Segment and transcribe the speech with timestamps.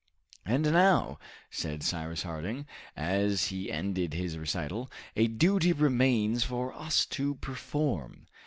[0.47, 1.19] "And now,"
[1.51, 2.65] said Cyrus Harding,
[2.97, 8.25] as he ended his recital, "a duty remains for us to perform.